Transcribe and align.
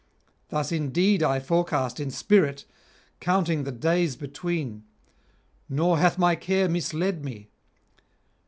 Thus 0.49 0.71
indeed 0.71 1.21
I 1.21 1.39
forecast 1.39 1.99
in 1.99 2.09
spirit, 2.09 2.65
counting 3.19 3.65
the 3.65 3.71
days 3.71 4.15
between; 4.15 4.83
nor 5.69 5.99
hath 5.99 6.17
my 6.17 6.35
care 6.35 6.67
misled 6.67 7.23
me. 7.23 7.51